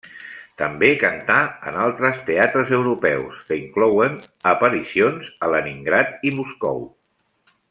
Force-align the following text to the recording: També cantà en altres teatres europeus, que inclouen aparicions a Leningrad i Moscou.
També 0.59 0.87
cantà 1.03 1.35
en 1.71 1.77
altres 1.83 2.23
teatres 2.31 2.73
europeus, 2.79 3.37
que 3.51 3.59
inclouen 3.67 4.19
aparicions 4.55 5.33
a 5.49 5.55
Leningrad 5.57 6.31
i 6.31 6.37
Moscou. 6.41 6.87